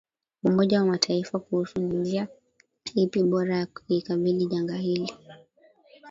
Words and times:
Umoja 0.43 0.79
wa 0.79 0.85
Mataifa 0.85 1.39
kuhusu 1.39 1.79
ni 1.81 1.95
njia 1.95 2.27
ipi 2.95 3.23
bora 3.23 3.57
ya 3.57 3.65
kulikabili 3.65 4.45
janga 4.45 4.75
hilo 4.77 5.07